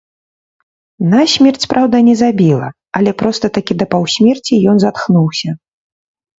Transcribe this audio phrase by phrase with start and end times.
[1.13, 2.67] Насмерць, праўда, не забіла,
[3.01, 5.49] але проста такі да паўсмерці ён затхнуўся.